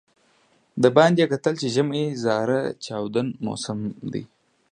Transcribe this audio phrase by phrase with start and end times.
[0.81, 3.79] د باندې یې کتل چې ژمی زاره چاودون موسم
[4.11, 4.23] دی.